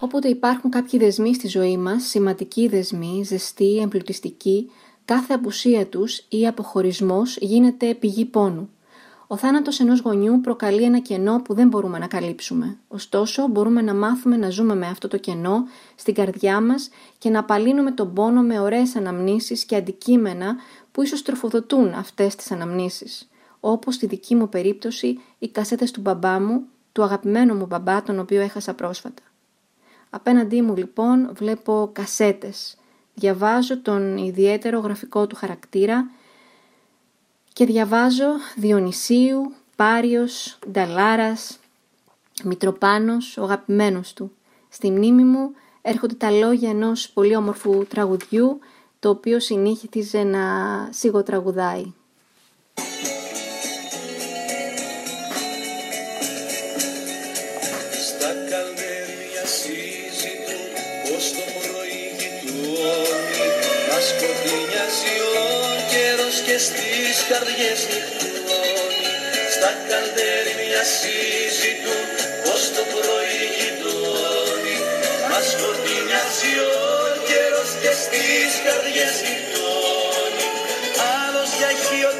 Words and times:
Όποτε 0.00 0.28
υπάρχουν 0.28 0.70
κάποιοι 0.70 0.98
δεσμοί 0.98 1.34
στη 1.34 1.48
ζωή 1.48 1.76
μας, 1.76 2.04
σημαντικοί 2.04 2.68
δεσμοί, 2.68 3.22
ζεστοί, 3.24 3.78
εμπλουτιστικοί, 3.82 4.70
κάθε 5.04 5.34
απουσία 5.34 5.86
τους 5.86 6.24
ή 6.28 6.46
αποχωρισμός 6.46 7.36
γίνεται 7.40 7.94
πηγή 7.94 8.24
πόνου. 8.24 8.68
Ο 9.26 9.36
θάνατος 9.36 9.80
ενός 9.80 10.00
γονιού 10.00 10.40
προκαλεί 10.40 10.82
ένα 10.82 10.98
κενό 10.98 11.40
που 11.42 11.54
δεν 11.54 11.68
μπορούμε 11.68 11.98
να 11.98 12.06
καλύψουμε. 12.06 12.78
Ωστόσο, 12.88 13.48
μπορούμε 13.48 13.82
να 13.82 13.94
μάθουμε 13.94 14.36
να 14.36 14.50
ζούμε 14.50 14.74
με 14.74 14.86
αυτό 14.86 15.08
το 15.08 15.16
κενό 15.16 15.64
στην 15.94 16.14
καρδιά 16.14 16.60
μας 16.60 16.88
και 17.18 17.30
να 17.30 17.38
απαλύνουμε 17.38 17.90
τον 17.90 18.12
πόνο 18.12 18.42
με 18.42 18.60
ωραίες 18.60 18.96
αναμνήσεις 18.96 19.64
και 19.64 19.76
αντικείμενα 19.76 20.56
που 20.92 21.02
ίσως 21.02 21.22
τροφοδοτούν 21.22 21.92
αυτές 21.92 22.36
τις 22.36 22.50
αναμνήσεις. 22.50 23.28
Όπως 23.60 23.94
στη 23.94 24.06
δική 24.06 24.34
μου 24.34 24.48
περίπτωση 24.48 25.20
οι 25.38 25.48
κασέτες 25.48 25.90
του 25.90 26.00
μπαμπά 26.00 26.40
μου, 26.40 26.62
του 26.92 27.02
αγαπημένου 27.02 27.54
μου 27.54 27.66
μπαμπά, 27.66 28.02
τον 28.02 28.18
οποίο 28.18 28.40
έχασα 28.40 28.74
πρόσφατα. 28.74 29.22
Απέναντί 30.10 30.62
μου 30.62 30.76
λοιπόν 30.76 31.30
βλέπω 31.32 31.90
κασέτες. 31.92 32.76
Διαβάζω 33.14 33.80
τον 33.80 34.16
ιδιαίτερο 34.16 34.78
γραφικό 34.78 35.26
του 35.26 35.36
χαρακτήρα 35.36 36.10
και 37.52 37.64
διαβάζω 37.64 38.26
Διονυσίου, 38.56 39.52
Πάριος, 39.76 40.58
Νταλάρας, 40.70 41.58
Μητροπάνος, 42.44 43.36
ο 43.36 43.42
αγαπημένος 43.42 44.12
του. 44.12 44.32
Στη 44.68 44.90
μνήμη 44.90 45.24
μου 45.24 45.50
έρχονται 45.82 46.14
τα 46.14 46.30
λόγια 46.30 46.70
ενός 46.70 47.10
πολύ 47.10 47.36
όμορφου 47.36 47.86
τραγουδιού, 47.86 48.58
το 48.98 49.08
οποίο 49.08 49.40
συνήθιζε 49.40 50.22
να 50.22 50.42
σιγοτραγουδάει. 50.90 51.92
Στις 66.66 67.18
καρδιές 67.30 67.80
νυχτώνει 67.90 69.06
στα 69.54 69.70
καλδέρι 69.88 70.52
μια 70.60 70.84
συζητούν 70.96 72.06
πως 72.44 72.62
το 72.76 72.82
πρωί 72.94 73.40
γειτώνει 73.56 74.76
μας 75.30 75.46
σκοτεινιάζει 75.52 76.54
ο 76.70 76.80
καιρός 77.28 77.70
και 77.82 77.92
στις 78.02 78.52
καρδιές 78.66 79.14
νυχτώνει 79.24 80.46
άλλος 81.18 81.50
για 81.58 81.70
χείο 81.84 82.12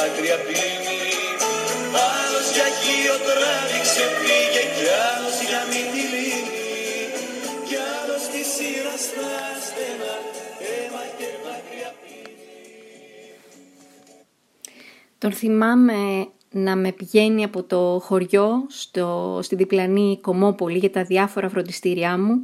δάκρυα 0.00 0.38
πίνει. 0.46 0.98
Άλλος 2.14 2.46
για 2.54 2.68
χείο 2.80 3.16
τράβηξε 3.26 4.06
πήγε 4.20 4.64
κι 4.76 4.88
άλλος 5.10 5.36
για 5.48 5.62
μη 5.70 5.80
Τον 15.20 15.32
θυμάμαι 15.32 16.28
να 16.50 16.76
με 16.76 16.92
πηγαίνει 16.92 17.44
από 17.44 17.62
το 17.62 18.00
χωριό 18.02 18.64
στο, 18.68 19.38
στη 19.42 19.56
διπλανή 19.56 20.18
Κομόπολη 20.20 20.78
για 20.78 20.90
τα 20.90 21.04
διάφορα 21.04 21.48
φροντιστήριά 21.48 22.18
μου, 22.18 22.34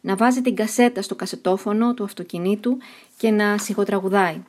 να 0.00 0.16
βάζει 0.16 0.40
την 0.40 0.54
κασέτα 0.54 1.02
στο 1.02 1.14
κασετόφωνο 1.14 1.94
του 1.94 2.04
αυτοκινήτου 2.04 2.76
και 3.16 3.30
να 3.30 3.58
σιγοτραγουδάει. 3.58 4.42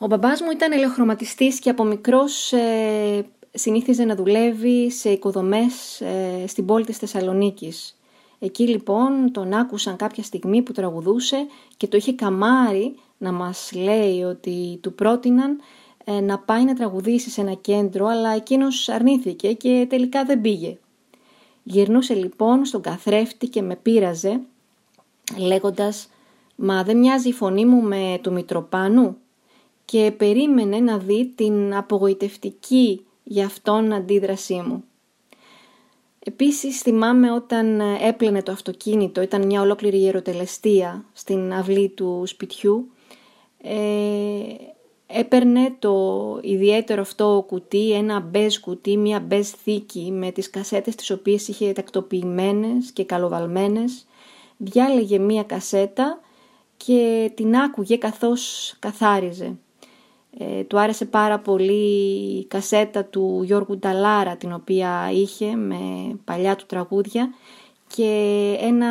Ο 0.00 0.06
μπαμπάς 0.06 0.40
μου 0.40 0.50
ήταν 0.50 0.72
ελεοχρωματιστής 0.72 1.58
και 1.58 1.70
από 1.70 1.84
μικρός 1.84 2.52
ε, 2.52 3.26
συνήθιζε 3.54 4.04
να 4.04 4.14
δουλεύει 4.14 4.90
σε 4.90 5.10
οικοδομές 5.10 6.00
ε, 6.00 6.46
στην 6.46 6.66
πόλη 6.66 6.84
της 6.84 6.96
Θεσσαλονίκης. 6.96 7.98
Εκεί 8.38 8.68
λοιπόν 8.68 9.32
τον 9.32 9.52
άκουσαν 9.52 9.96
κάποια 9.96 10.22
στιγμή 10.22 10.62
που 10.62 10.72
τραγουδούσε 10.72 11.46
και 11.76 11.86
το 11.86 11.96
είχε 11.96 12.12
καμάρει 12.12 12.94
να 13.18 13.32
μας 13.32 13.70
λέει 13.74 14.22
ότι 14.22 14.78
του 14.82 14.94
πρότειναν 14.94 15.60
ε, 16.04 16.20
να 16.20 16.38
πάει 16.38 16.64
να 16.64 16.74
τραγουδήσει 16.74 17.30
σε 17.30 17.40
ένα 17.40 17.54
κέντρο, 17.54 18.06
αλλά 18.06 18.30
εκείνος 18.30 18.88
αρνήθηκε 18.88 19.52
και 19.52 19.86
τελικά 19.88 20.24
δεν 20.24 20.40
πήγε. 20.40 20.78
Γυρνούσε 21.62 22.14
λοιπόν 22.14 22.64
στον 22.64 22.80
καθρέφτη 22.80 23.48
και 23.48 23.62
με 23.62 23.76
πείραζε, 23.76 24.40
λέγοντας 25.38 26.08
«Μα 26.56 26.82
δεν 26.82 26.98
μοιάζει 26.98 27.28
η 27.28 27.32
φωνή 27.32 27.64
μου 27.64 27.82
με 27.82 28.18
του 28.22 28.32
Μητροπάνου» 28.32 29.16
και 29.90 30.12
περίμενε 30.16 30.78
να 30.78 30.98
δει 30.98 31.32
την 31.34 31.74
απογοητευτική 31.74 33.06
για 33.22 33.44
αυτόν 33.46 33.92
αντίδρασή 33.92 34.54
μου. 34.54 34.84
Επίσης 36.18 36.80
θυμάμαι 36.80 37.32
όταν 37.32 37.80
έπλαινε 37.80 38.42
το 38.42 38.52
αυτοκίνητο, 38.52 39.22
ήταν 39.22 39.46
μια 39.46 39.60
ολόκληρη 39.60 39.98
ιεροτελεστία 39.98 41.04
στην 41.12 41.52
αυλή 41.52 41.88
του 41.88 42.22
σπιτιού, 42.26 42.90
ε, 43.62 43.76
έπαιρνε 45.06 45.76
το 45.78 46.38
ιδιαίτερο 46.42 47.00
αυτό 47.00 47.44
κουτί, 47.46 47.92
ένα 47.92 48.20
μπέζ 48.20 48.56
κουτί, 48.58 48.96
μια 48.96 49.20
μπέζ 49.20 49.48
θήκη 49.48 50.10
με 50.12 50.30
τις 50.30 50.50
κασέτες 50.50 50.94
τις 50.94 51.10
οποίες 51.10 51.48
είχε 51.48 51.72
τακτοποιημένες 51.72 52.90
και 52.90 53.04
καλοβαλμένες. 53.04 54.06
Διάλεγε 54.56 55.18
μία 55.18 55.42
κασέτα 55.42 56.20
και 56.76 57.30
την 57.34 57.56
άκουγε 57.56 57.96
καθώς 57.96 58.74
καθάριζε. 58.78 59.56
Ε, 60.40 60.62
του 60.64 60.78
άρεσε 60.78 61.04
πάρα 61.04 61.38
πολύ 61.38 62.38
η 62.38 62.46
κασέτα 62.46 63.04
του 63.04 63.42
Γιώργου 63.44 63.78
Νταλάρα 63.78 64.36
την 64.36 64.52
οποία 64.52 65.10
είχε 65.12 65.54
με 65.54 65.76
παλιά 66.24 66.56
του 66.56 66.66
τραγούδια 66.66 67.34
και 67.86 68.56
ένα 68.60 68.86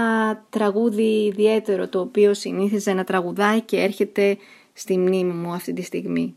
τραγούδι 0.49 1.25
ιδιαίτερο 1.25 1.87
το 1.87 1.99
οποίο 1.99 2.33
συνήθιζε 2.33 2.93
να 2.93 3.03
τραγουδάει 3.03 3.61
και 3.61 3.77
έρχεται 3.77 4.37
στη 4.73 4.97
μνήμη 4.97 5.33
μου 5.33 5.51
αυτή 5.51 5.73
τη 5.73 5.81
στιγμή. 5.81 6.35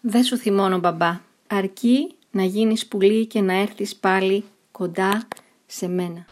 Δεν 0.00 0.22
σου 0.22 0.36
θυμώνω 0.36 0.78
μπαμπά, 0.78 1.20
αρκεί 1.46 2.14
να 2.30 2.42
γίνεις 2.44 2.86
πουλί 2.86 3.26
και 3.26 3.40
να 3.40 3.52
έρθεις 3.52 3.96
πάλι 3.96 4.44
κοντά 4.72 5.28
σε 5.66 5.88
μένα. 5.88 6.26